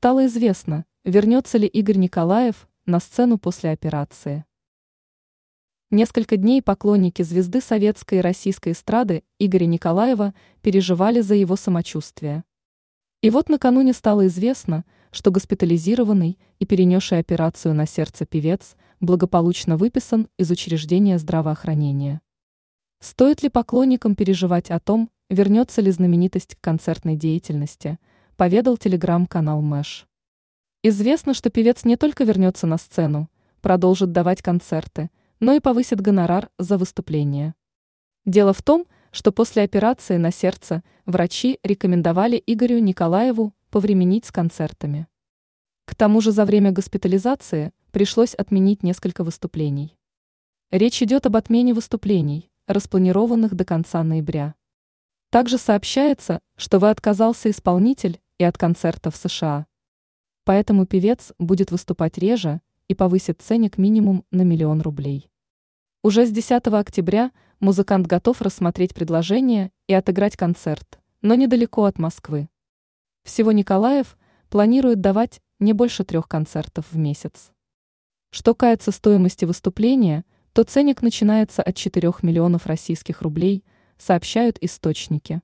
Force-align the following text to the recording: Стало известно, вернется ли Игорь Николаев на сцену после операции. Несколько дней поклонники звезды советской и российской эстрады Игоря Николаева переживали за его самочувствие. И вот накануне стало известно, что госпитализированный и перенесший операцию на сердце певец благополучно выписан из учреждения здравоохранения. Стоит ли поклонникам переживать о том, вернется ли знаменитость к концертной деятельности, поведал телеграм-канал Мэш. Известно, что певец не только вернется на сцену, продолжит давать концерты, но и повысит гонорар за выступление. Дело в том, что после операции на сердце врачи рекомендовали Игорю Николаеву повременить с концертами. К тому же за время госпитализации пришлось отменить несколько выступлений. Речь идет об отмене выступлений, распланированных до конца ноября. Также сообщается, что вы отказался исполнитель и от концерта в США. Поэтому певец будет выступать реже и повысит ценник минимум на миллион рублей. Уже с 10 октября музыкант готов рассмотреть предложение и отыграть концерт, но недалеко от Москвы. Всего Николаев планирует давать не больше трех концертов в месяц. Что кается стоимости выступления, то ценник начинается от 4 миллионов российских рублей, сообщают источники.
Стало 0.00 0.24
известно, 0.24 0.86
вернется 1.04 1.58
ли 1.58 1.66
Игорь 1.66 1.98
Николаев 1.98 2.66
на 2.86 3.00
сцену 3.00 3.36
после 3.36 3.68
операции. 3.68 4.46
Несколько 5.90 6.38
дней 6.38 6.62
поклонники 6.62 7.20
звезды 7.20 7.60
советской 7.60 8.20
и 8.20 8.20
российской 8.22 8.72
эстрады 8.72 9.24
Игоря 9.38 9.66
Николаева 9.66 10.32
переживали 10.62 11.20
за 11.20 11.34
его 11.34 11.54
самочувствие. 11.54 12.44
И 13.20 13.28
вот 13.28 13.50
накануне 13.50 13.92
стало 13.92 14.26
известно, 14.28 14.86
что 15.10 15.30
госпитализированный 15.30 16.38
и 16.58 16.64
перенесший 16.64 17.18
операцию 17.18 17.74
на 17.74 17.84
сердце 17.84 18.24
певец 18.24 18.76
благополучно 19.00 19.76
выписан 19.76 20.28
из 20.38 20.50
учреждения 20.50 21.18
здравоохранения. 21.18 22.22
Стоит 23.00 23.42
ли 23.42 23.50
поклонникам 23.50 24.14
переживать 24.14 24.70
о 24.70 24.80
том, 24.80 25.10
вернется 25.28 25.82
ли 25.82 25.90
знаменитость 25.90 26.54
к 26.54 26.60
концертной 26.62 27.16
деятельности, 27.16 27.98
поведал 28.40 28.78
телеграм-канал 28.78 29.60
Мэш. 29.60 30.06
Известно, 30.82 31.34
что 31.34 31.50
певец 31.50 31.84
не 31.84 31.98
только 31.98 32.24
вернется 32.24 32.66
на 32.66 32.78
сцену, 32.78 33.28
продолжит 33.60 34.12
давать 34.12 34.40
концерты, 34.40 35.10
но 35.40 35.52
и 35.52 35.60
повысит 35.60 36.00
гонорар 36.00 36.48
за 36.58 36.78
выступление. 36.78 37.54
Дело 38.24 38.54
в 38.54 38.62
том, 38.62 38.86
что 39.10 39.30
после 39.30 39.62
операции 39.62 40.16
на 40.16 40.32
сердце 40.32 40.82
врачи 41.04 41.58
рекомендовали 41.62 42.42
Игорю 42.46 42.78
Николаеву 42.78 43.52
повременить 43.68 44.24
с 44.24 44.32
концертами. 44.32 45.06
К 45.84 45.94
тому 45.94 46.22
же 46.22 46.32
за 46.32 46.46
время 46.46 46.72
госпитализации 46.72 47.72
пришлось 47.90 48.32
отменить 48.32 48.82
несколько 48.82 49.22
выступлений. 49.22 49.98
Речь 50.70 51.02
идет 51.02 51.26
об 51.26 51.36
отмене 51.36 51.74
выступлений, 51.74 52.50
распланированных 52.66 53.54
до 53.54 53.66
конца 53.66 54.02
ноября. 54.02 54.54
Также 55.28 55.58
сообщается, 55.58 56.40
что 56.56 56.78
вы 56.78 56.88
отказался 56.88 57.50
исполнитель 57.50 58.18
и 58.40 58.42
от 58.42 58.56
концерта 58.56 59.10
в 59.10 59.16
США. 59.16 59.66
Поэтому 60.44 60.86
певец 60.86 61.34
будет 61.38 61.70
выступать 61.70 62.16
реже 62.16 62.62
и 62.88 62.94
повысит 62.94 63.42
ценник 63.42 63.76
минимум 63.76 64.24
на 64.30 64.40
миллион 64.40 64.80
рублей. 64.80 65.30
Уже 66.02 66.24
с 66.24 66.30
10 66.30 66.68
октября 66.68 67.32
музыкант 67.60 68.06
готов 68.06 68.40
рассмотреть 68.40 68.94
предложение 68.94 69.72
и 69.88 69.92
отыграть 69.92 70.38
концерт, 70.38 71.00
но 71.20 71.34
недалеко 71.34 71.84
от 71.84 71.98
Москвы. 71.98 72.48
Всего 73.24 73.52
Николаев 73.52 74.16
планирует 74.48 75.02
давать 75.02 75.42
не 75.58 75.74
больше 75.74 76.04
трех 76.04 76.26
концертов 76.26 76.86
в 76.90 76.96
месяц. 76.96 77.50
Что 78.30 78.54
кается 78.54 78.90
стоимости 78.90 79.44
выступления, 79.44 80.24
то 80.54 80.64
ценник 80.64 81.02
начинается 81.02 81.62
от 81.62 81.76
4 81.76 82.10
миллионов 82.22 82.64
российских 82.64 83.20
рублей, 83.20 83.66
сообщают 83.98 84.56
источники. 84.62 85.42